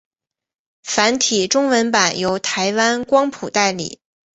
[0.81, 3.99] 繁体中文版由台湾光谱代理。